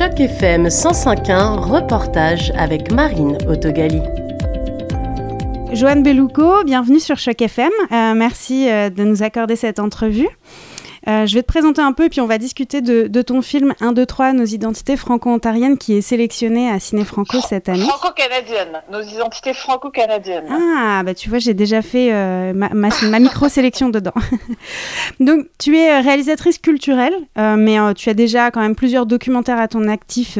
Choc 0.00 0.18
FM 0.18 0.68
105.1, 0.68 1.58
reportage 1.58 2.54
avec 2.56 2.90
Marine 2.90 3.36
Autogali. 3.46 4.00
Joanne 5.74 6.02
Bellouco, 6.02 6.64
bienvenue 6.64 7.00
sur 7.00 7.18
Choc 7.18 7.42
FM. 7.42 7.70
Euh, 7.92 8.14
merci 8.14 8.70
euh, 8.70 8.88
de 8.88 9.04
nous 9.04 9.22
accorder 9.22 9.56
cette 9.56 9.78
entrevue. 9.78 10.30
Euh, 11.08 11.26
je 11.26 11.34
vais 11.34 11.42
te 11.42 11.46
présenter 11.46 11.80
un 11.80 11.92
peu, 11.92 12.08
puis 12.08 12.20
on 12.20 12.26
va 12.26 12.38
discuter 12.38 12.82
de, 12.82 13.22
ton 13.22 13.42
film 13.42 13.74
1, 13.80 13.92
2, 13.92 14.06
3, 14.06 14.32
Nos 14.32 14.44
identités 14.44 14.96
franco-ontariennes, 14.96 15.78
qui 15.78 15.94
est 15.94 16.00
sélectionné 16.00 16.70
à 16.70 16.78
Ciné 16.78 17.04
Franco 17.04 17.38
cette 17.40 17.68
année. 17.68 17.80
Franco-canadienne, 17.80 18.82
nos 18.90 19.02
identités 19.02 19.54
franco-canadiennes. 19.54 20.46
Ah, 20.50 21.02
bah 21.02 21.14
tu 21.14 21.28
vois, 21.28 21.38
j'ai 21.38 21.54
déjà 21.54 21.82
fait 21.82 22.12
euh, 22.12 22.52
ma, 22.52 23.18
micro-sélection 23.18 23.88
dedans. 23.90 24.12
Donc, 25.20 25.46
tu 25.58 25.76
es 25.76 25.90
euh, 25.90 26.00
réalisatrice 26.00 26.58
culturelle, 26.58 27.14
mais 27.36 27.76
tu 27.94 28.10
as 28.10 28.14
déjà 28.14 28.50
quand 28.50 28.60
même 28.60 28.74
plusieurs 28.74 29.06
documentaires 29.06 29.58
à 29.58 29.68
ton 29.68 29.88
actif 29.88 30.38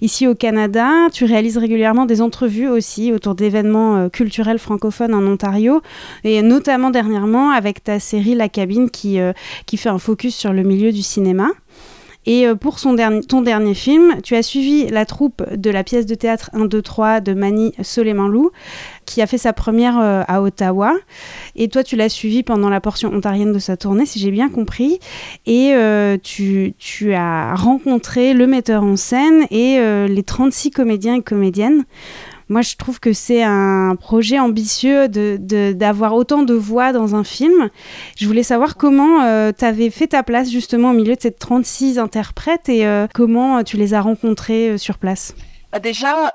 ici 0.00 0.26
au 0.26 0.34
Canada. 0.34 0.88
Tu 1.12 1.24
réalises 1.24 1.56
régulièrement 1.56 2.06
des 2.06 2.20
entrevues 2.20 2.68
aussi 2.68 3.12
autour 3.12 3.34
d'événements 3.34 4.08
culturels 4.08 4.58
francophones 4.58 5.14
en 5.14 5.22
Ontario, 5.26 5.80
et 6.24 6.42
notamment 6.42 6.90
dernièrement 6.90 7.50
avec 7.50 7.84
ta 7.84 8.00
série 8.00 8.34
La 8.34 8.48
Cabine 8.48 8.90
qui, 8.90 9.18
qui 9.66 9.76
fait 9.76 9.88
un 9.88 9.99
focus 10.00 10.34
sur 10.34 10.52
le 10.52 10.64
milieu 10.64 10.90
du 10.90 11.02
cinéma. 11.02 11.50
Et 12.26 12.46
euh, 12.46 12.54
pour 12.54 12.78
son 12.78 12.96
ton 13.26 13.40
dernier 13.40 13.74
film, 13.74 14.16
tu 14.22 14.36
as 14.36 14.42
suivi 14.42 14.86
la 14.88 15.06
troupe 15.06 15.42
de 15.54 15.70
la 15.70 15.84
pièce 15.84 16.04
de 16.04 16.14
théâtre 16.14 16.50
1, 16.52 16.66
2, 16.66 16.82
3 16.82 17.20
de 17.20 17.32
Mani 17.32 17.72
Soleiman-Lou, 17.80 18.50
qui 19.06 19.22
a 19.22 19.26
fait 19.26 19.38
sa 19.38 19.54
première 19.54 19.98
euh, 19.98 20.22
à 20.28 20.42
Ottawa. 20.42 20.92
Et 21.56 21.68
toi, 21.68 21.82
tu 21.82 21.96
l'as 21.96 22.10
suivi 22.10 22.42
pendant 22.42 22.68
la 22.68 22.80
portion 22.80 23.10
ontarienne 23.10 23.52
de 23.52 23.58
sa 23.58 23.78
tournée, 23.78 24.04
si 24.04 24.18
j'ai 24.18 24.30
bien 24.30 24.50
compris. 24.50 24.98
Et 25.46 25.72
euh, 25.72 26.18
tu, 26.22 26.74
tu, 26.78 27.14
as 27.14 27.54
rencontré 27.54 28.34
le 28.34 28.46
metteur 28.46 28.82
en 28.82 28.96
scène 28.96 29.46
et 29.50 29.78
les 30.08 30.22
36 30.22 30.70
comédiens 30.70 31.16
et 31.16 31.22
comédiennes. 31.22 31.84
Moi, 32.50 32.62
je 32.62 32.74
trouve 32.74 32.98
que 32.98 33.12
c'est 33.12 33.44
un 33.44 33.94
projet 33.94 34.40
ambitieux 34.40 35.06
d'avoir 35.06 36.10
de, 36.10 36.16
autant 36.16 36.42
de 36.42 36.52
voix 36.52 36.92
dans 36.92 37.14
un 37.14 37.22
film. 37.22 37.70
Je 38.18 38.26
voulais 38.26 38.42
savoir 38.42 38.76
comment 38.76 39.22
euh, 39.22 39.52
tu 39.56 39.64
avais 39.64 39.88
fait 39.88 40.08
ta 40.08 40.24
place 40.24 40.50
justement 40.50 40.90
au 40.90 40.92
milieu 40.92 41.14
de 41.14 41.20
ces 41.20 41.30
36 41.30 42.00
interprètes 42.00 42.68
et 42.68 42.84
euh, 42.84 43.06
comment 43.14 43.58
euh, 43.58 43.62
tu 43.62 43.76
les 43.76 43.94
as 43.94 44.00
rencontrés 44.00 44.78
sur 44.78 44.98
place? 44.98 45.32
Bah, 45.70 45.78
déjà, 45.78 46.32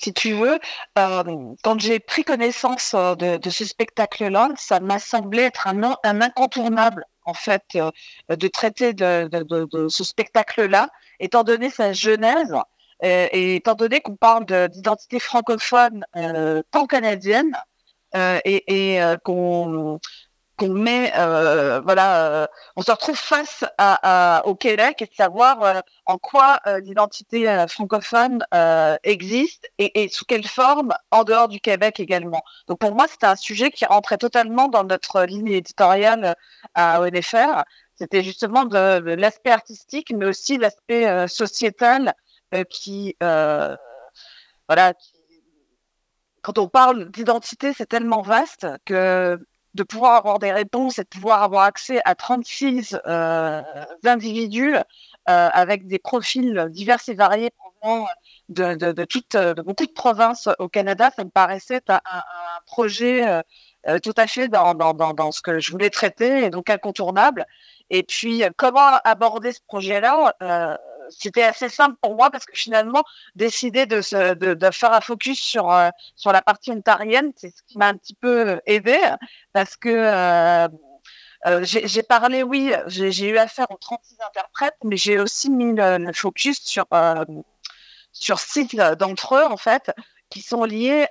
si 0.00 0.12
tu 0.12 0.32
veux, 0.34 0.60
quand 0.94 1.80
j'ai 1.80 1.98
pris 1.98 2.22
connaissance 2.22 2.94
de, 2.94 3.50
ce 3.50 3.64
spectacle-là, 3.64 4.50
ça 4.56 4.78
m'a 4.78 5.00
semblé 5.00 5.42
être 5.42 5.66
un, 5.66 5.96
un, 6.04 6.20
incontournable, 6.20 7.04
en 7.24 7.34
fait, 7.34 7.64
de 8.28 8.46
traiter 8.46 8.92
de, 8.92 9.28
de 9.28 9.88
ce 9.88 10.04
spectacle-là, 10.04 10.88
étant 11.18 11.42
donné 11.42 11.68
sa 11.68 11.92
genèse. 11.92 12.54
Euh, 13.02 13.28
et 13.32 13.56
étant 13.56 13.74
donné 13.74 14.00
qu'on 14.00 14.16
parle 14.16 14.44
d'identité 14.68 15.20
francophone 15.20 16.04
euh, 16.16 16.62
pan-canadienne 16.70 17.56
euh, 18.14 18.38
et, 18.44 18.96
et 18.96 19.16
qu'on 19.24 19.98
qu'on 20.56 20.68
met, 20.68 21.10
voilà, 21.16 22.46
on 22.76 22.82
se 22.82 22.90
retrouve 22.90 23.16
face 23.16 23.64
à, 23.78 24.42
au 24.44 24.54
Québec 24.54 25.00
et 25.00 25.06
de 25.06 25.14
savoir 25.14 25.82
en 26.04 26.18
quoi 26.18 26.60
l'identité 26.82 27.64
francophone 27.66 28.44
existe 29.02 29.70
et, 29.78 30.02
et, 30.02 30.08
sous 30.10 30.26
quelle 30.26 30.46
forme 30.46 30.92
en 31.10 31.24
dehors 31.24 31.48
du 31.48 31.60
Québec 31.60 31.98
également. 31.98 32.42
Donc 32.68 32.78
pour 32.78 32.94
moi, 32.94 33.06
c'était 33.08 33.24
un 33.24 33.36
sujet 33.36 33.70
qui 33.70 33.86
rentrait 33.86 34.18
totalement 34.18 34.68
dans 34.68 34.84
notre 34.84 35.22
ligne 35.22 35.48
éditoriale 35.50 36.36
à 36.74 37.00
ONFR. 37.00 37.64
C'était 37.94 38.22
justement 38.22 38.66
de, 38.66 39.00
de 39.00 39.12
l'aspect 39.12 39.52
artistique, 39.52 40.12
mais 40.14 40.26
aussi 40.26 40.58
l'aspect 40.58 41.26
sociétal 41.26 42.08
euh, 42.08 42.12
qui, 42.68 43.16
euh, 43.22 43.76
voilà, 44.68 44.94
quand 46.42 46.58
on 46.58 46.68
parle 46.68 47.10
d'identité, 47.10 47.72
c'est 47.72 47.86
tellement 47.86 48.22
vaste 48.22 48.66
que 48.84 49.38
de 49.74 49.82
pouvoir 49.82 50.16
avoir 50.16 50.38
des 50.38 50.52
réponses 50.52 50.98
et 50.98 51.04
de 51.04 51.08
pouvoir 51.08 51.42
avoir 51.42 51.64
accès 51.64 52.00
à 52.04 52.14
36 52.14 52.96
euh, 53.06 53.62
individus 54.04 54.74
euh, 54.74 54.82
avec 55.26 55.86
des 55.86 55.98
profils 55.98 56.66
divers 56.70 56.98
et 57.06 57.14
variés 57.14 57.50
de, 58.48 58.74
de, 58.74 58.92
de, 58.92 59.04
toutes, 59.04 59.36
de 59.36 59.62
beaucoup 59.62 59.86
de 59.86 59.92
provinces 59.92 60.48
au 60.58 60.68
Canada, 60.68 61.10
ça 61.14 61.24
me 61.24 61.30
paraissait 61.30 61.80
un, 61.88 62.00
projet 62.66 63.26
euh, 63.88 63.98
tout 64.00 64.12
à 64.16 64.26
fait 64.26 64.48
dans, 64.48 64.74
dans, 64.74 64.92
dans, 64.92 65.14
dans, 65.14 65.32
ce 65.32 65.40
que 65.40 65.60
je 65.60 65.70
voulais 65.70 65.88
traiter 65.88 66.44
et 66.44 66.50
donc 66.50 66.68
incontournable. 66.68 67.46
Et 67.88 68.02
puis, 68.02 68.42
comment 68.56 68.98
aborder 69.04 69.52
ce 69.52 69.60
projet-là? 69.66 70.34
C'était 71.10 71.42
assez 71.42 71.68
simple 71.68 71.96
pour 72.00 72.16
moi 72.16 72.30
parce 72.30 72.46
que 72.46 72.56
finalement, 72.56 73.02
décider 73.34 73.86
de, 73.86 74.00
se, 74.00 74.34
de, 74.34 74.70
faire 74.70 74.92
un 74.92 75.00
focus 75.00 75.38
sur, 75.38 75.70
euh, 75.70 75.90
sur 76.16 76.32
la 76.32 76.42
partie 76.42 76.70
ontarienne, 76.70 77.32
c'est 77.36 77.50
ce 77.50 77.62
qui 77.66 77.78
m'a 77.78 77.88
un 77.88 77.96
petit 77.96 78.14
peu 78.14 78.60
aidé 78.66 78.98
parce 79.52 79.76
que 79.76 79.88
euh, 79.88 80.68
euh 81.46 81.60
j'ai 81.64 82.02
parlé, 82.02 82.42
oui, 82.42 82.72
j'ai 82.86 83.28
eu 83.28 83.38
affaire 83.38 83.70
aux 83.70 83.76
36 83.78 84.16
interprètes, 84.26 84.76
mais 84.84 84.96
j'ai 84.96 85.18
aussi 85.18 85.50
mis 85.50 85.74
le, 85.74 86.12
focus 86.12 86.60
sur, 86.62 86.86
euh, 86.94 87.24
sur 88.12 88.38
six 88.38 88.68
d'entre 88.98 89.36
eux, 89.36 89.46
en 89.46 89.56
fait, 89.56 89.90
qui 90.28 90.42
sont 90.42 90.64
liés 90.64 91.06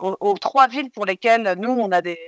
aux, 0.00 0.38
trois 0.38 0.68
villes 0.68 0.90
pour 0.90 1.06
lesquelles 1.06 1.56
nous, 1.58 1.72
on 1.72 1.92
a 1.92 2.00
des 2.02 2.18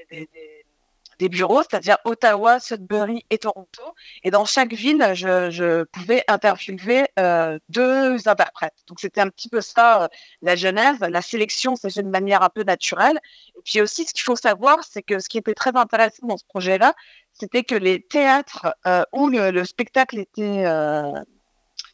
bureaux, 1.29 1.63
c'est-à-dire 1.63 1.99
Ottawa, 2.05 2.61
Sudbury 2.61 3.25
et 3.31 3.39
Toronto. 3.39 3.83
Et 4.25 4.31
dans 4.31 4.45
chaque 4.45 4.73
ville, 4.73 5.13
je, 5.15 5.85
pouvais 5.85 6.25
interviewer 6.29 7.05
euh, 7.19 7.59
deux 7.69 8.29
interprètes. 8.29 8.75
Donc 8.87 9.01
c'était 9.01 9.21
un 9.21 9.29
petit 9.29 9.49
peu 9.49 9.61
ça, 9.61 10.05
euh, 10.05 10.09
la 10.43 10.57
genèse. 10.57 11.01
La 11.01 11.23
sélection 11.23 11.77
s'est 11.77 11.91
fait 11.91 12.03
de 12.03 12.09
manière 12.09 12.43
un 12.43 12.49
peu 12.49 12.63
naturelle. 12.63 13.21
Et 13.57 13.61
puis 13.65 13.81
aussi, 13.81 14.05
ce 14.05 14.13
qu'il 14.13 14.25
faut 14.25 14.37
savoir, 14.37 14.79
c'est 14.89 15.03
que 15.03 15.19
ce 15.19 15.29
qui 15.29 15.39
était 15.39 15.55
très 15.55 15.77
intéressant 15.77 16.27
dans 16.27 16.37
ce 16.37 16.45
projet-là, 16.45 16.95
c'était 17.33 17.65
que 17.65 17.75
les 17.75 18.03
théâtres 18.03 18.75
euh, 18.87 19.05
où 19.13 19.29
le, 19.29 19.65
spectacle 19.65 20.19
était 20.19 20.65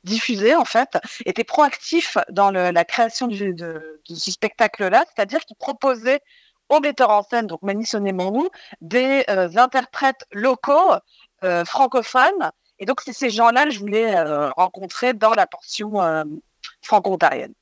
diffusé, 0.05 0.55
en 0.55 0.65
fait, 0.65 0.99
étaient 1.27 1.45
proactifs 1.45 2.17
dans 2.31 2.51
la 2.51 2.85
création 2.85 3.27
du, 3.27 3.53
de, 3.53 4.01
de 4.09 4.15
ce 4.15 4.31
spectacle-là, 4.31 5.05
c'est-à-dire 5.15 5.41
qu'ils 5.41 5.57
proposaient 5.57 6.21
au 6.69 6.81
metteur 6.81 7.11
en 7.11 7.23
scène, 7.23 7.47
donc 7.47 7.63
Mani 7.63 7.87
Sonemangou, 7.87 8.49
des 8.81 9.25
euh, 9.29 9.49
interprètes 9.57 10.27
locaux 10.33 10.95
euh, 11.45 11.65
francophones. 11.65 12.51
Et 12.79 12.87
donc, 12.87 13.01
c'est 13.05 13.13
ces 13.13 13.31
gens-là 13.31 13.65
que 13.65 13.71
je 13.71 13.79
voulais 13.81 14.17
euh, 14.17 14.51
rencontrer 14.51 15.15
dans 15.15 15.35
la 15.35 15.47
portion 15.47 15.95
franco-ontarienne. 16.83 17.55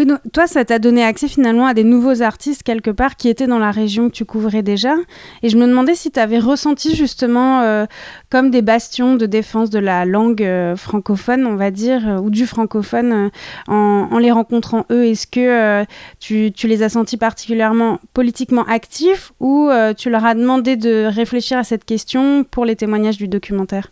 Oui, 0.00 0.06
toi, 0.32 0.46
ça 0.46 0.64
t'a 0.64 0.78
donné 0.78 1.04
accès 1.04 1.28
finalement 1.28 1.66
à 1.66 1.74
des 1.74 1.84
nouveaux 1.84 2.22
artistes 2.22 2.62
quelque 2.62 2.90
part 2.90 3.16
qui 3.16 3.28
étaient 3.28 3.46
dans 3.46 3.58
la 3.58 3.70
région 3.70 4.08
que 4.08 4.14
tu 4.14 4.24
couvrais 4.24 4.62
déjà. 4.62 4.94
Et 5.42 5.50
je 5.50 5.58
me 5.58 5.66
demandais 5.66 5.94
si 5.94 6.10
tu 6.10 6.18
avais 6.18 6.38
ressenti 6.38 6.96
justement 6.96 7.60
euh, 7.60 7.84
comme 8.30 8.50
des 8.50 8.62
bastions 8.62 9.16
de 9.16 9.26
défense 9.26 9.68
de 9.68 9.78
la 9.78 10.06
langue 10.06 10.42
euh, 10.42 10.74
francophone, 10.74 11.44
on 11.44 11.56
va 11.56 11.70
dire, 11.70 12.08
euh, 12.08 12.18
ou 12.18 12.30
du 12.30 12.46
francophone 12.46 13.30
en, 13.68 14.18
les 14.18 14.32
rencontrant 14.32 14.86
eux. 14.90 15.04
Est-ce 15.04 15.26
que 15.26 15.84
tu, 16.18 16.50
tu, 16.50 16.66
les 16.66 16.82
as 16.82 16.88
sentis 16.88 17.18
particulièrement 17.18 17.98
politiquement 18.14 18.64
actifs 18.64 19.32
ou 19.38 19.68
tu 19.98 20.08
leur 20.08 20.24
as 20.24 20.34
demandé 20.34 20.76
de 20.76 21.04
réfléchir 21.04 21.58
à 21.58 21.64
cette 21.64 21.84
question 21.84 22.44
pour 22.44 22.64
les 22.64 22.74
témoignages 22.74 23.18
du 23.18 23.28
documentaire? 23.28 23.90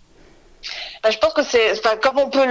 Bah, 1.03 1.11
je 1.11 1.19
pense 1.19 1.33
que 1.33 1.43
c'est, 1.43 1.81
comme 2.03 2.19
on 2.19 2.31
peut 2.31 2.45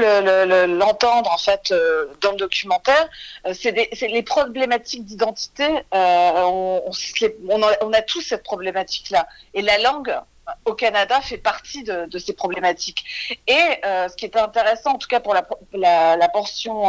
l'entendre 0.67 1.31
en 1.31 1.37
fait 1.37 1.71
euh, 1.71 2.05
dans 2.21 2.31
le 2.31 2.37
documentaire, 2.37 3.09
euh, 3.45 3.53
c'est 3.53 4.07
les 4.07 4.23
problématiques 4.23 5.05
d'identité. 5.05 5.65
Euh, 5.93 6.31
on, 6.43 7.93
a, 7.93 8.01
tous 8.01 8.21
cette 8.21 8.43
problématique-là, 8.43 9.27
et 9.53 9.61
la 9.61 9.77
langue 9.79 10.15
au 10.63 10.73
Canada 10.73 11.19
fait 11.21 11.37
partie 11.37 11.83
de, 11.83 12.17
ces 12.17 12.33
problématiques. 12.33 13.03
Et 13.47 13.81
ce 13.83 14.15
qui 14.15 14.25
est 14.25 14.37
intéressant, 14.37 14.91
en 14.91 14.97
tout 14.97 15.09
cas 15.09 15.19
pour 15.19 15.33
la 15.33 16.29
portion 16.29 16.83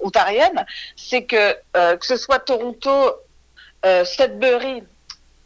ontarienne, 0.00 0.66
c'est 0.96 1.24
que 1.24 1.56
que 1.72 2.06
ce 2.06 2.16
soit 2.16 2.40
Toronto, 2.40 3.14
Sudbury 4.04 4.82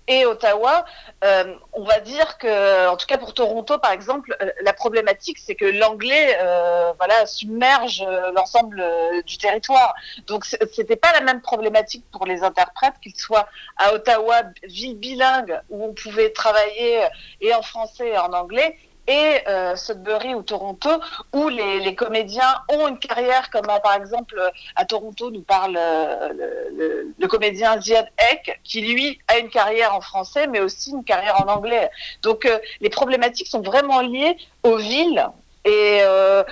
et 0.06 0.26
Ottawa, 0.26 0.84
euh, 1.24 1.54
on 1.72 1.84
va 1.84 2.00
dire 2.00 2.36
que, 2.38 2.88
en 2.88 2.96
tout 2.96 3.06
cas 3.06 3.16
pour 3.16 3.32
Toronto 3.32 3.78
par 3.78 3.92
exemple, 3.92 4.36
euh, 4.42 4.50
la 4.62 4.72
problématique 4.72 5.38
c'est 5.38 5.54
que 5.54 5.64
l'anglais, 5.64 6.36
euh, 6.40 6.92
voilà, 6.98 7.26
submerge 7.26 8.04
euh, 8.06 8.30
l'ensemble 8.32 8.80
euh, 8.80 9.22
du 9.22 9.38
territoire. 9.38 9.94
Donc 10.26 10.44
c'était 10.44 10.96
pas 10.96 11.12
la 11.12 11.20
même 11.20 11.40
problématique 11.40 12.04
pour 12.12 12.26
les 12.26 12.42
interprètes, 12.42 12.94
qu'ils 13.02 13.16
soient 13.16 13.48
à 13.76 13.94
Ottawa, 13.94 14.42
ville 14.64 14.98
bilingue 14.98 15.60
où 15.70 15.84
on 15.84 15.94
pouvait 15.94 16.30
travailler 16.30 17.00
et 17.40 17.54
en 17.54 17.62
français 17.62 18.08
et 18.08 18.18
en 18.18 18.32
anglais, 18.32 18.78
et 19.06 19.40
euh, 19.48 19.76
Sudbury 19.76 20.34
ou 20.34 20.42
Toronto, 20.42 20.90
où 21.32 21.48
les, 21.48 21.94
comédiens 21.94 22.54
ont 22.68 22.88
une 22.88 22.98
carrière, 22.98 23.50
comme 23.50 23.66
par 23.66 23.94
exemple 23.94 24.40
à 24.76 24.84
Toronto 24.84 25.30
nous 25.30 25.42
parle 25.42 25.76
euh, 25.78 27.12
le, 27.18 27.28
comédien 27.28 27.80
Ziad 27.80 28.08
Ek, 28.18 28.60
qui 28.64 28.80
lui 28.80 29.18
a 29.28 29.38
une 29.38 29.48
carrière 29.48 29.94
en 29.94 30.00
français, 30.00 30.46
mais 30.46 30.60
aussi 30.60 30.90
une 30.92 31.04
carrière 31.04 31.40
en 31.42 31.50
anglais. 31.50 31.90
Donc 32.22 32.46
euh, 32.46 32.58
les 32.80 32.90
problématiques 32.90 33.48
sont 33.48 33.62
vraiment 33.62 34.00
liées 34.00 34.36
aux 34.62 34.76
villes 34.76 35.26
et 35.64 36.00
euh, 36.02 36.42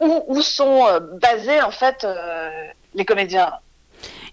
où, 0.00 0.42
sont 0.42 0.86
basés 1.20 1.62
en 1.62 1.70
fait 1.70 2.06
les 2.94 3.04
comédiens. 3.04 3.52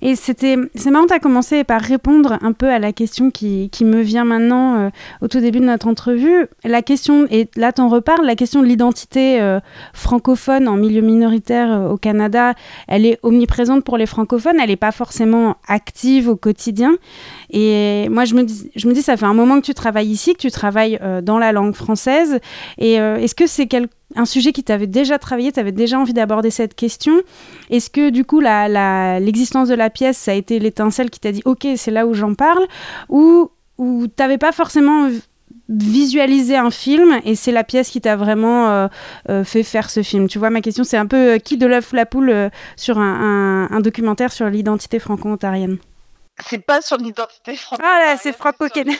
Et 0.01 0.15
c'était, 0.15 0.55
c'est 0.75 0.91
marrant, 0.91 1.07
tu 1.07 1.13
as 1.13 1.19
commencé 1.19 1.63
par 1.63 1.81
répondre 1.81 2.37
un 2.41 2.53
peu 2.53 2.69
à 2.69 2.79
la 2.79 2.93
question 2.93 3.31
qui, 3.31 3.69
qui 3.69 3.83
me 3.83 4.01
vient 4.01 4.23
maintenant 4.23 4.79
euh, 4.79 4.89
au 5.21 5.27
tout 5.27 5.41
début 5.41 5.59
de 5.59 5.65
notre 5.65 5.87
entrevue. 5.87 6.47
La 6.63 6.81
question, 6.81 7.27
et 7.29 7.49
là 7.55 7.73
t'en 7.73 7.89
reparles, 7.89 8.25
la 8.25 8.35
question 8.35 8.61
de 8.61 8.67
l'identité 8.67 9.41
euh, 9.41 9.59
francophone 9.93 10.67
en 10.67 10.77
milieu 10.77 11.01
minoritaire 11.01 11.71
euh, 11.71 11.89
au 11.89 11.97
Canada, 11.97 12.53
elle 12.87 13.05
est 13.05 13.19
omniprésente 13.23 13.83
pour 13.83 13.97
les 13.97 14.05
francophones, 14.05 14.59
elle 14.61 14.69
n'est 14.69 14.77
pas 14.77 14.93
forcément 14.93 15.57
active 15.67 16.29
au 16.29 16.35
quotidien. 16.37 16.95
Et 17.49 18.07
moi, 18.09 18.23
je 18.23 18.35
me 18.35 18.43
dis, 18.43 18.71
je 18.75 18.87
me 18.87 18.93
dis, 18.93 19.01
ça 19.01 19.17
fait 19.17 19.25
un 19.25 19.33
moment 19.33 19.59
que 19.59 19.65
tu 19.65 19.73
travailles 19.73 20.09
ici, 20.09 20.33
que 20.33 20.39
tu 20.39 20.51
travailles 20.51 20.99
dans 21.23 21.39
la 21.39 21.51
langue 21.51 21.73
française. 21.73 22.39
Et 22.77 22.93
est-ce 22.93 23.35
que 23.35 23.47
c'est 23.47 23.67
quelque 23.67 23.93
un 24.15 24.25
sujet 24.25 24.51
qui 24.51 24.63
t'avait 24.63 24.87
déjà 24.87 25.19
travaillé, 25.19 25.51
tu 25.51 25.59
avais 25.59 25.71
déjà 25.71 25.99
envie 25.99 26.13
d'aborder 26.13 26.49
cette 26.49 26.75
question. 26.75 27.21
Est-ce 27.69 27.89
que 27.89 28.09
du 28.09 28.25
coup 28.25 28.39
l'existence 28.39 29.67
de 29.67 29.75
la 29.75 29.89
pièce, 29.89 30.17
ça 30.17 30.31
a 30.31 30.33
été 30.33 30.59
l'étincelle 30.59 31.09
qui 31.09 31.19
t'a 31.19 31.31
dit 31.31 31.41
ok, 31.45 31.67
c'est 31.75 31.91
là 31.91 32.07
où 32.07 32.13
j'en 32.13 32.33
parle? 32.33 32.65
Ou, 33.09 33.51
n'avais 34.17 34.37
pas 34.37 34.51
forcément 34.51 35.09
visualisé 35.69 36.55
un 36.57 36.71
film 36.71 37.21
et 37.23 37.35
c'est 37.35 37.51
la 37.51 37.63
pièce 37.63 37.89
qui 37.89 38.01
t'a 38.01 38.15
vraiment 38.15 38.69
euh, 38.69 38.87
euh, 39.29 39.43
fait 39.43 39.63
faire 39.63 39.89
ce 39.89 40.01
film? 40.01 40.27
Tu 40.27 40.39
vois, 40.39 40.49
ma 40.49 40.61
question 40.61 40.83
c'est 40.83 40.97
un 40.97 41.05
peu 41.05 41.35
euh, 41.35 41.37
qui 41.37 41.57
de 41.57 41.67
l'œuf 41.67 41.93
la 41.93 42.05
poule 42.05 42.49
sur 42.75 42.97
un, 42.97 43.79
documentaire 43.79 44.31
sur 44.31 44.49
l'identité 44.49 44.99
franco-ontarienne? 44.99 45.77
C'est 46.47 46.65
pas 46.65 46.81
sur 46.81 46.97
l'identité 46.97 47.55
franco 47.55 47.83
Ah 47.85 47.99
là, 48.05 48.17
c'est 48.17 48.33
franco-canadienne. 48.33 48.97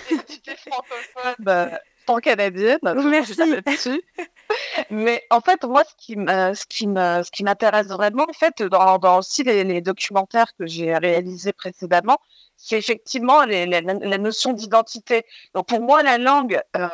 Bah, 1.40 1.70
canadienne. 2.22 2.80
Merci. 3.66 4.02
Mais 4.92 5.24
en 5.30 5.40
fait, 5.42 5.64
moi, 5.64 5.84
ce 5.84 5.94
qui 5.98 6.14
ce 6.16 6.66
qui 6.68 6.86
ce 6.86 7.32
qui 7.32 7.44
m'intéresse 7.44 7.88
vraiment, 7.88 8.26
en 8.30 8.34
fait, 8.34 8.64
dans, 8.64 8.98
dans 8.98 9.20
aussi 9.20 9.44
les, 9.44 9.82
documentaires 9.82 10.56
que 10.58 10.66
j'ai 10.66 10.96
réalisés 10.98 11.54
précédemment, 11.54 12.18
c'est 12.58 12.78
effectivement 12.78 13.46
la 13.46 14.18
notion 14.18 14.54
d'identité. 14.54 15.26
Donc 15.54 15.68
pour 15.68 15.82
moi, 15.82 16.04
la 16.04 16.18
langue, 16.18 16.62
euh, 16.76 16.88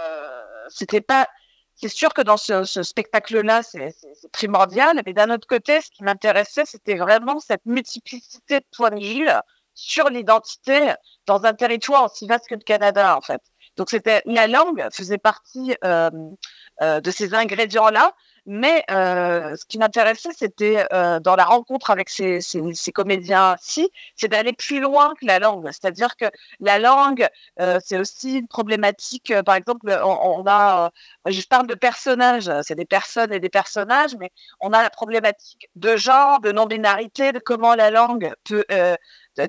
c'était 0.70 1.02
pas. 1.02 1.28
C'est 1.76 1.90
sûr 1.90 2.14
que 2.14 2.22
dans 2.22 2.38
ce, 2.38 2.64
spectacle-là, 2.84 3.62
c'est 3.64 3.94
primordial, 4.32 5.02
mais 5.06 5.14
d'un 5.14 5.30
autre 5.30 5.48
côté, 5.48 5.82
ce 5.82 5.90
qui 5.92 6.04
m'intéressait, 6.04 6.64
c'était 6.66 6.96
vraiment 6.96 7.40
cette 7.40 7.66
multiplicité 7.66 8.60
de 8.62 8.66
points 8.76 8.92
de 8.92 9.04
vue 9.04 9.28
sur 9.74 10.10
l'identité 10.10 10.94
dans 11.26 11.44
un 11.44 11.54
territoire 11.54 12.06
aussi 12.06 12.28
vaste 12.28 12.48
que 12.48 12.56
le 12.56 12.62
Canada, 12.62 13.18
en 13.18 13.22
fait. 13.22 13.42
Donc 13.78 13.90
c'était 13.90 14.22
la 14.26 14.48
langue 14.48 14.88
faisait 14.94 15.18
partie 15.18 15.76
euh, 15.84 16.10
euh, 16.82 17.02
de 17.02 17.12
ces 17.12 17.34
ingrédients-là, 17.34 18.14
mais 18.48 18.84
euh, 18.92 19.56
ce 19.56 19.66
qui 19.66 19.80
m'intéressait, 19.80 20.30
c'était 20.38 20.86
euh, 20.94 21.20
dans 21.20 21.36
la 21.36 21.46
rencontre 21.46 21.90
avec 21.90 22.10
ces, 22.10 22.42
ces, 22.42 22.62
ces 22.74 22.92
comédiens-ci, 22.92 23.90
c'est 24.16 24.28
d'aller 24.28 24.54
plus 24.54 24.80
loin 24.80 25.14
que 25.20 25.26
la 25.26 25.40
langue. 25.40 25.66
C'est-à-dire 25.68 26.16
que 26.16 26.26
la 26.60 26.78
langue, 26.78 27.28
euh, 27.60 27.80
c'est 27.84 27.98
aussi 27.98 28.38
une 28.40 28.48
problématique. 28.48 29.32
Euh, 29.32 29.42
par 29.42 29.56
exemple, 29.56 29.90
on, 30.04 30.42
on 30.42 30.44
a, 30.48 30.92
je 31.26 31.42
parle 31.48 31.66
de 31.68 31.74
personnages, 31.76 32.52
c'est 32.62 32.76
des 32.76 32.86
personnes 32.86 33.34
et 33.34 33.40
des 33.40 33.50
personnages, 33.50 34.16
mais 34.20 34.32
on 34.60 34.74
a 34.74 34.84
la 34.84 34.90
problématique 34.92 35.70
de 35.76 35.96
genre, 35.98 36.40
de 36.40 36.52
non-binarité, 36.52 37.32
de 37.32 37.40
comment 37.40 37.74
la 37.76 37.90
langue 37.90 38.32
peut 38.44 38.64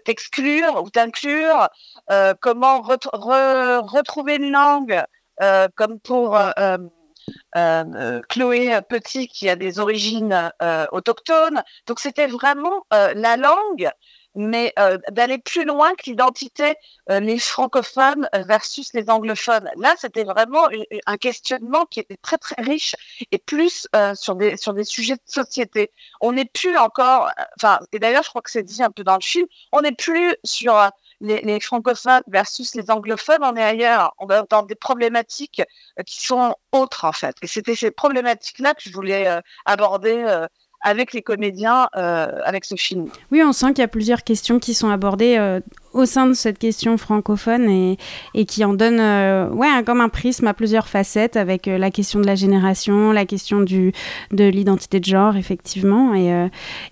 t'exclure 0.05 0.83
ou 0.83 0.91
t'inclure, 0.91 1.69
euh, 2.11 2.35
comment 2.41 2.81
retrouver 2.83 4.37
une 4.37 4.53
langue, 4.53 5.03
euh, 5.43 5.69
comme 5.75 6.01
pour 6.01 6.37
euh, 6.37 8.21
Chloé 8.29 8.81
Petit 8.89 9.29
qui 9.29 9.49
a 9.49 9.57
des 9.57 9.79
origines 9.79 10.51
autochtones. 10.93 11.63
Donc 11.87 12.01
c'était 12.01 12.27
vraiment 12.27 12.85
la 12.91 13.37
langue 13.37 13.91
mais 14.37 14.73
euh, 14.79 14.99
d'aller 15.11 15.39
plus 15.39 15.65
loin 15.65 15.95
que 15.95 16.05
l'identité 16.07 16.75
euh, 17.11 17.21
les 17.21 17.39
francophones 17.39 18.29
euh, 18.35 18.43
versus 18.43 18.93
les 18.93 19.09
anglophones. 19.11 19.71
Là, 19.77 19.95
c'était 19.99 20.25
vraiment 20.25 20.69
un 21.07 21.17
questionnement 21.17 21.87
qui 21.87 22.01
était 22.01 22.19
très 22.19 22.39
très 22.39 22.63
riche 22.63 22.95
et 23.33 23.39
plus 23.39 23.89
sur 24.15 24.37
des 24.37 24.57
sur 24.57 24.75
des 24.75 24.85
sujets 24.85 25.15
de 25.15 25.21
société. 25.27 25.91
On 26.21 26.33
n'est 26.33 26.45
plus 26.45 26.77
encore, 26.77 27.31
enfin, 27.59 27.81
et 27.93 27.99
d'ailleurs, 27.99 28.23
je 28.23 28.29
crois 28.29 28.43
que 28.43 28.51
c'est 28.51 28.63
dit 28.63 28.83
un 28.83 28.91
peu 28.91 29.05
dans 29.05 29.15
le 29.15 29.23
film, 29.23 29.47
on 29.73 29.81
n'est 29.81 29.93
plus 29.93 30.35
sur 30.45 30.91
les, 31.21 31.41
les, 31.41 31.61
francophones 31.61 32.23
versus 32.27 32.75
les 32.75 32.91
anglophones, 32.91 33.43
on 33.43 33.57
est 33.57 33.63
ailleurs, 33.63 34.15
on 34.19 34.29
est 34.29 34.43
dans 34.51 34.63
des 34.63 34.75
problématiques 34.75 35.63
qui 36.07 36.23
sont 36.25 36.55
autres 36.73 37.05
en 37.05 37.13
fait. 37.13 37.35
Et 37.43 37.47
c'était 37.47 37.75
ces 37.75 37.91
problématiques-là 37.91 38.75
que 38.75 38.83
je 38.83 38.93
voulais 38.93 39.41
aborder 39.65 40.47
avec 40.83 41.13
les 41.13 41.23
comédiens 41.23 41.89
euh, 41.97 42.29
avec 42.45 42.65
ce 42.65 42.75
film. 42.77 43.09
Oui, 43.33 43.43
on 43.43 43.53
sent 43.53 43.69
qu'il 43.69 43.79
y 43.79 43.83
a 43.83 43.89
plusieurs 43.89 44.25
questions 44.25 44.59
qui 44.59 44.75
sont 44.75 44.91
abordées 44.91 45.37
euh, 45.39 45.61
au 45.93 46.05
sein 46.05 46.27
de 46.27 46.35
cette 46.35 46.59
question 46.59 46.97
francophone 46.97 47.97
et, 48.35 48.45
qui 48.47 48.65
en 48.65 48.75
donnent 48.75 49.01
euh, 49.01 49.49
ouais, 49.51 49.69
comme 49.85 50.01
un 50.01 50.09
prisme 50.09 50.47
à 50.47 50.55
plusieurs 50.55 50.89
facettes 50.89 51.37
avec 51.37 51.67
la 51.67 51.91
question 51.91 52.21
de 52.21 52.27
la 52.27 52.35
génération, 52.35 53.13
la 53.13 53.25
question 53.25 53.61
de 53.61 53.93
l'identité 54.31 55.01
de 55.01 55.05
genre, 55.05 55.37
effectivement. 55.37 56.15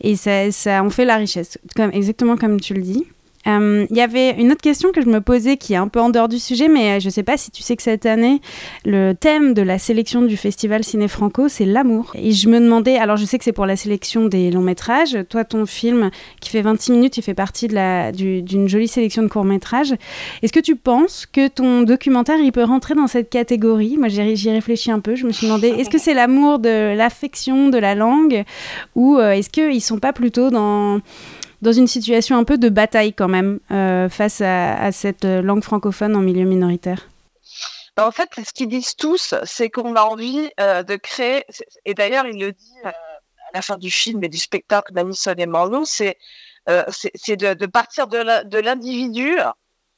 Et, 0.00 0.16
ça, 0.16 0.50
ça 0.50 0.82
en 0.82 0.90
fait 0.90 1.04
la 1.04 1.16
richesse, 1.16 1.58
exactement 1.92 2.36
comme 2.36 2.60
tu 2.60 2.74
le 2.74 2.82
dis. 2.82 3.06
Euh, 3.46 3.86
il 3.90 3.96
y 3.96 4.00
avait 4.00 4.30
une 4.30 4.52
autre 4.52 4.62
question 4.62 4.92
que 4.92 5.02
je 5.02 5.06
me 5.06 5.20
posais 5.20 5.56
qui 5.56 5.74
est 5.74 5.76
un 5.76 5.88
peu 5.88 6.00
en 6.00 6.10
dehors 6.10 6.28
du 6.28 6.38
sujet, 6.38 6.68
mais 6.68 6.96
euh, 6.96 7.00
je 7.00 7.06
ne 7.06 7.10
sais 7.10 7.22
pas 7.22 7.36
si 7.36 7.50
tu 7.50 7.62
sais 7.62 7.76
que 7.76 7.82
cette 7.82 8.06
année, 8.06 8.40
le 8.84 9.12
thème 9.12 9.54
de 9.54 9.62
la 9.62 9.78
sélection 9.78 10.22
du 10.22 10.36
festival 10.36 10.84
Ciné 10.84 11.08
Franco, 11.08 11.48
c'est 11.48 11.66
l'amour. 11.66 12.12
Et 12.14 12.32
je 12.32 12.48
me 12.48 12.58
demandais, 12.58 12.96
alors 12.96 13.16
je 13.16 13.24
sais 13.24 13.38
que 13.38 13.44
c'est 13.44 13.52
pour 13.52 13.66
la 13.66 13.76
sélection 13.76 14.26
des 14.26 14.50
longs 14.50 14.62
métrages, 14.62 15.18
toi 15.28 15.44
ton 15.44 15.66
film 15.66 16.10
qui 16.40 16.50
fait 16.50 16.62
26 16.62 16.92
minutes, 16.92 17.16
il 17.18 17.22
fait 17.22 17.34
partie 17.34 17.68
d'une 17.68 18.68
jolie 18.68 18.88
sélection 18.88 19.22
de 19.22 19.28
courts 19.28 19.44
métrages. 19.44 19.94
Est-ce 20.42 20.52
que 20.52 20.60
tu 20.60 20.76
penses 20.76 21.26
que 21.26 21.48
ton 21.48 21.82
documentaire, 21.82 22.38
il 22.38 22.52
peut 22.52 22.64
rentrer 22.64 22.94
dans 22.94 23.06
cette 23.06 23.30
catégorie? 23.30 23.96
Moi 23.98 24.08
j'y 24.08 24.50
réfléchis 24.50 24.90
un 24.90 25.00
peu, 25.00 25.14
je 25.14 25.26
me 25.26 25.32
suis 25.32 25.46
demandé, 25.46 25.68
est-ce 25.68 25.90
que 25.90 25.98
c'est 25.98 26.14
l'amour 26.14 26.58
de 26.58 26.94
l'affection, 26.96 27.68
de 27.68 27.78
la 27.78 27.94
langue, 27.94 28.44
ou 28.94 29.16
euh, 29.16 29.32
est-ce 29.32 29.50
qu'ils 29.50 29.74
ne 29.74 29.80
sont 29.80 29.98
pas 29.98 30.12
plutôt 30.12 30.50
dans 30.50 31.00
dans 31.62 31.72
une 31.72 31.86
situation 31.86 32.36
un 32.36 32.44
peu 32.44 32.58
de 32.58 32.68
bataille 32.68 33.12
quand 33.12 33.28
même 33.28 33.60
euh, 33.70 34.08
face 34.08 34.40
à, 34.40 34.92
cette 34.92 35.24
langue 35.24 35.62
francophone 35.62 36.16
en 36.16 36.20
milieu 36.20 36.44
minoritaire 36.44 37.08
bah, 37.96 38.08
en 38.08 38.10
fait, 38.10 38.28
ce 38.44 38.52
qu'ils 38.52 38.68
disent 38.68 38.96
tous, 38.96 39.34
c'est 39.44 39.70
qu'on 39.70 39.94
a 39.94 40.02
envie 40.02 40.50
euh, 40.58 40.82
de 40.82 40.96
créer, 40.96 41.44
et 41.84 41.94
d'ailleurs 41.94 42.26
il 42.26 42.40
le 42.40 42.50
dit 42.50 42.74
euh, 42.84 42.88
à 42.88 43.50
la 43.54 43.62
fin 43.62 43.78
du 43.78 43.88
film 43.88 44.24
et 44.24 44.28
du 44.28 44.38
spectacle 44.38 44.92
d'Anison 44.92 45.34
et 45.36 45.46
Marlowe, 45.46 45.84
c'est 45.84 46.16
de, 46.66 47.54
de, 47.54 47.66
partir 47.66 48.08
de 48.08 48.58
l'individu, 48.58 49.36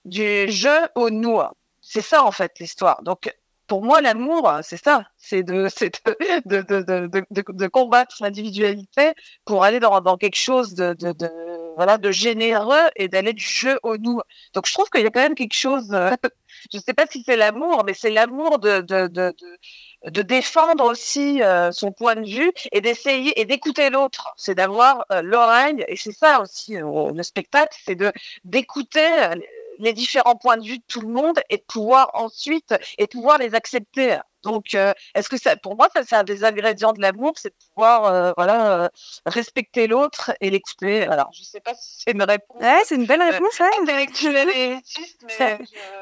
du 0.05 0.51
jeu 0.51 0.79
au 0.95 1.09
nous. 1.09 1.41
C'est 1.81 2.03
ça 2.03 2.23
en 2.25 2.33
fait 2.33 2.59
l'histoire. 2.59 3.03
Donc 3.03 3.33
pour 3.67 3.83
moi, 3.85 4.01
l'amour, 4.01 4.51
c'est 4.63 4.83
ça, 4.83 5.05
c'est 5.17 5.43
de, 5.43 5.69
de, 6.47 6.61
de, 6.63 7.25
de, 7.31 7.67
combattre 7.67 8.17
l'individualité 8.21 9.13
pour 9.45 9.65
aller 9.65 9.81
dans, 9.81 10.01
dans 10.01 10.17
quelque 10.17 10.37
chose 10.37 10.75
de, 10.75 10.95
voilà, 11.77 11.99
de 11.99 12.11
généreux 12.11 12.89
et 12.97 13.09
d'aller 13.09 13.33
du 13.33 13.45
jeu 13.45 13.79
au 13.83 13.97
nous. 13.99 14.21
Donc, 14.55 14.67
je 14.67 14.73
trouve 14.73 14.89
qu'il 14.91 15.03
y 15.03 15.07
a 15.07 15.11
quand 15.11 15.21
même 15.21 15.35
quelque 15.35 15.55
chose, 15.55 15.93
euh, 15.93 16.11
je 16.73 16.79
ne 16.79 16.83
sais 16.83 16.95
pas 16.95 17.07
si 17.07 17.23
c'est 17.25 17.37
l'amour, 17.37 17.83
mais 17.85 17.93
c'est 17.95 18.11
l'amour 18.11 18.59
de, 18.59 18.81
de, 18.81 19.09
de, 19.09 19.35
de, 20.07 20.23
défendre 20.23 20.85
aussi 20.85 21.43
euh, 21.43 21.71
son 21.73 21.93
point 21.93 22.15
de 22.17 22.27
vue 22.27 22.53
et 22.73 22.81
d'essayer 22.81 23.39
et 23.41 23.45
d'écouter 23.45 23.91
l'autre. 23.91 24.33
C'est 24.37 24.55
d'avoir 24.55 25.05
euh, 25.13 25.23
l'oreille, 25.23 25.85
et 25.89 25.97
c'est 25.97 26.13
ça 26.13 26.41
aussi 26.41 26.77
le 26.77 27.23
spectacle, 27.23 27.77
c'est 27.85 27.95
de 27.97 28.13
d'écouter 28.45 29.09
les 29.79 29.93
différents 29.93 30.37
points 30.37 30.57
de 30.57 30.65
vue 30.65 30.79
de 30.79 30.85
tout 30.89 31.01
le 31.01 31.09
monde 31.09 31.39
et 31.51 31.59
de 31.59 31.63
pouvoir 31.67 32.11
ensuite 32.15 32.75
et 32.99 33.07
pouvoir 33.07 33.39
les 33.39 33.55
accepter. 33.55 34.19
Donc, 34.47 34.75
euh, 34.75 34.93
est-ce 35.17 35.29
que 35.29 35.37
ça, 35.37 35.57
pour 35.57 35.77
moi, 35.77 35.89
ça, 35.93 36.03
c'est 36.07 36.15
un 36.15 36.23
des 36.23 36.45
ingrédients 36.45 36.93
de 36.93 37.01
l'amour, 37.01 37.33
c'est 37.37 37.49
de 37.49 37.55
pouvoir, 37.75 38.05
euh, 38.05 38.33
voilà, 38.37 38.85
euh, 38.85 38.89
respecter 39.27 39.89
l'autre 39.89 40.33
et 40.41 40.51
l'écouter. 40.51 41.03
Alors, 41.03 41.31
je 41.33 41.43
sais 41.43 41.59
pas 41.61 41.75
si 41.75 42.05
c'est 42.05 42.13
une 42.13 42.23
réponse. 42.23 42.61
Ouais, 42.61 42.81
c'est 42.85 42.95
une 42.95 43.07
belle 43.07 43.23
réponse, 43.23 43.59
ouais. 43.59 43.67
Intellectuelle 43.83 44.49
et 44.55 44.77
mais 45.27 45.59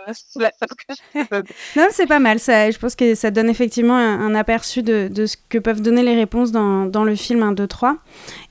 je... 0.08 1.24
non, 1.76 1.86
c'est 1.90 2.06
pas 2.06 2.18
mal. 2.18 2.38
Ça, 2.38 2.70
je 2.70 2.78
pense 2.78 2.94
que 2.94 3.14
ça 3.14 3.30
donne 3.30 3.48
effectivement 3.48 3.96
un, 3.96 4.34
aperçu 4.34 4.82
de, 4.82 5.08
de, 5.10 5.24
ce 5.24 5.36
que 5.48 5.58
peuvent 5.58 5.80
donner 5.80 6.02
les 6.02 6.14
réponses 6.14 6.52
dans, 6.52 6.84
dans 6.84 7.04
le 7.04 7.14
film 7.14 7.42
1, 7.42 7.52
2, 7.52 7.66
3. 7.66 7.96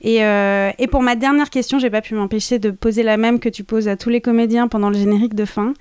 Et, 0.00 0.16
et 0.16 0.86
pour 0.88 1.02
ma 1.02 1.14
dernière 1.14 1.50
question, 1.50 1.78
j'ai 1.78 1.90
pas 1.90 2.00
pu 2.00 2.14
m'empêcher 2.14 2.58
de 2.58 2.70
poser 2.70 3.04
la 3.04 3.16
même 3.16 3.38
que 3.38 3.48
tu 3.48 3.62
poses 3.62 3.86
à 3.86 3.96
tous 3.96 4.08
les 4.10 4.20
comédiens 4.20 4.66
pendant 4.66 4.90
le 4.90 4.98
générique 4.98 5.34
de 5.34 5.44
fin. 5.44 5.74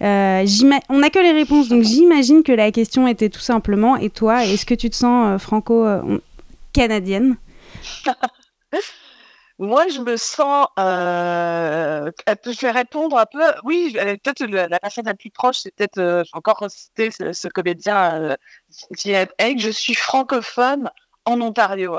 on 0.00 0.04
n'a 0.04 1.10
que 1.10 1.18
les 1.18 1.32
réponses, 1.32 1.68
donc 1.68 1.82
j'imagine 1.82 2.42
que 2.42 2.52
la 2.52 2.70
question 2.70 3.08
était 3.08 3.28
tout 3.28 3.40
ça 3.40 3.55
simplement. 3.56 3.96
Et 3.96 4.10
toi, 4.10 4.44
est-ce 4.44 4.66
que 4.66 4.74
tu 4.74 4.90
te 4.90 4.96
sens 4.96 5.28
euh, 5.28 5.38
franco-canadienne 5.38 7.36
Moi, 9.58 9.88
je 9.88 10.00
me 10.00 10.18
sens. 10.18 10.66
Euh, 10.78 12.10
je 12.28 12.60
vais 12.60 12.70
répondre 12.70 13.16
un 13.16 13.24
peu. 13.24 13.42
Oui, 13.64 13.96
peut-être 14.22 14.44
la 14.44 14.78
personne 14.78 15.06
la 15.06 15.14
plus 15.14 15.30
proche, 15.30 15.60
c'est 15.60 15.74
peut-être 15.74 15.96
euh, 15.96 16.22
encore 16.34 16.62
citer 16.68 17.10
ce, 17.10 17.48
comédien 17.48 18.36
qui 18.98 19.12
est 19.12 19.30
Je 19.58 19.70
suis 19.70 19.94
francophone 19.94 20.90
en 21.24 21.40
Ontario. 21.40 21.96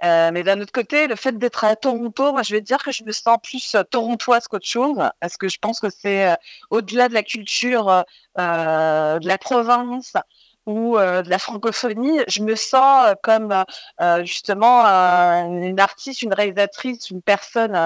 mais 0.00 0.44
d'un 0.44 0.60
autre 0.60 0.70
côté, 0.70 1.08
le 1.08 1.16
fait 1.16 1.36
d'être 1.36 1.64
à 1.64 1.74
Toronto, 1.74 2.32
moi, 2.32 2.44
je 2.44 2.54
vais 2.54 2.60
dire 2.60 2.78
que 2.84 2.92
je 2.92 3.02
me 3.02 3.10
sens 3.10 3.38
plus 3.42 3.76
torontoise 3.90 4.46
qu'autre 4.46 4.68
chose, 4.68 4.98
parce 5.18 5.36
que 5.36 5.48
je 5.48 5.58
pense 5.58 5.80
que 5.80 5.90
c'est 5.90 6.36
au-delà 6.70 7.08
de 7.08 7.14
la 7.14 7.24
culture 7.24 8.04
de 8.36 9.26
la 9.26 9.38
province 9.38 10.12
ou 10.70 10.96
de 10.96 11.28
la 11.28 11.38
francophonie, 11.38 12.20
je 12.28 12.42
me 12.42 12.54
sens 12.54 13.14
comme 13.22 13.64
justement 14.22 14.84
une 14.84 15.80
artiste, 15.80 16.22
une 16.22 16.32
réalisatrice, 16.32 17.10
une 17.10 17.22
personne 17.22 17.76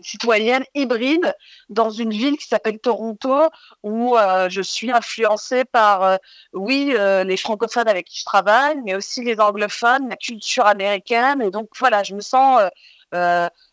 citoyenne 0.00 0.64
hybride 0.74 1.34
dans 1.68 1.90
une 1.90 2.10
ville 2.10 2.36
qui 2.36 2.46
s'appelle 2.46 2.78
Toronto 2.78 3.48
où 3.82 4.16
euh, 4.16 4.48
je 4.48 4.62
suis 4.62 4.90
influencée 4.92 5.64
par, 5.64 6.02
euh, 6.02 6.16
oui, 6.52 6.94
euh, 6.96 7.24
les 7.24 7.36
francophones 7.36 7.88
avec 7.88 8.06
qui 8.06 8.20
je 8.20 8.24
travaille, 8.24 8.80
mais 8.84 8.94
aussi 8.94 9.22
les 9.22 9.40
anglophones, 9.40 10.08
la 10.08 10.16
culture 10.16 10.66
américaine. 10.66 11.42
Et 11.42 11.50
donc, 11.50 11.68
voilà, 11.78 12.02
je 12.02 12.14
me 12.14 12.20
sens 12.20 12.62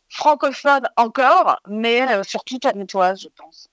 francophone 0.09 0.88
encore, 0.95 1.59
mais 1.67 2.23
surtout 2.23 2.59
talentoise, 2.59 3.21
je 3.21 3.29
pense. 3.35 3.69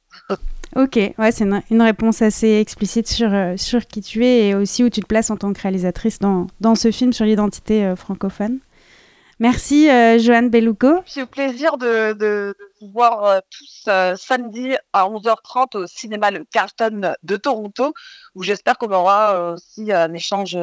Ok, 0.77 0.97
ouais, 0.97 1.33
c'est 1.33 1.45
une, 1.45 1.83
réponse 1.83 2.23
assez 2.23 2.61
explicite 2.61 3.09
sur, 3.09 3.31
sur 3.57 3.87
qui 3.87 4.00
tu 4.00 4.25
es 4.25 4.49
et 4.49 4.55
aussi 4.55 4.85
où 4.85 4.89
tu 4.89 5.00
te 5.00 5.07
places 5.07 5.31
en 5.31 5.37
tant 5.37 5.53
que 5.53 5.61
réalisatrice 5.61 6.21
dans, 6.21 6.47
dans 6.61 6.77
ce 6.77 6.91
film 6.91 7.12
sur 7.12 7.25
l'identité 7.25 7.93
francophone. 7.97 8.61
Merci 9.41 9.89
euh, 9.89 10.19
Joanne 10.19 10.50
Bellucco. 10.50 11.03
J'ai 11.07 11.23
eu 11.23 11.27
plaisir 11.27 11.79
de, 11.79 12.12
de, 12.12 12.55
vous 12.79 12.91
voir 12.93 13.25
euh, 13.25 13.41
tous 13.49 13.85
euh, 13.89 14.15
samedi 14.15 14.77
à 14.93 15.09
11h30 15.09 15.79
au 15.79 15.87
cinéma 15.87 16.31
Le 16.31 16.45
Carlton 16.45 17.15
de 17.23 17.37
Toronto, 17.39 17.95
où 18.35 18.43
j'espère 18.43 18.77
qu'on 18.77 18.93
aura 18.93 19.55
aussi 19.55 19.93
un 19.93 20.12
échange 20.12 20.59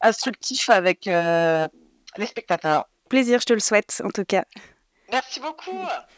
instructif 0.00 0.68
avec 0.68 1.04
les 1.06 2.26
spectateurs. 2.26 2.86
Plaisir, 3.08 3.38
je 3.38 3.46
te 3.46 3.52
le 3.52 3.60
souhaite 3.60 4.02
en 4.04 4.10
tout 4.10 4.24
cas. 4.24 4.44
Merci 5.10 5.40
beaucoup. 5.40 5.76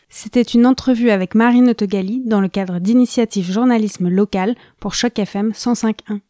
C'était 0.08 0.42
une 0.42 0.66
entrevue 0.66 1.10
avec 1.10 1.34
Marine 1.34 1.70
Autogali 1.70 2.22
dans 2.24 2.40
le 2.40 2.48
cadre 2.48 2.80
d'Initiative 2.80 3.50
Journalisme 3.50 4.08
Local 4.08 4.56
pour 4.80 4.94
Choc 4.94 5.18
FM 5.18 5.50
105.1. 5.50 6.20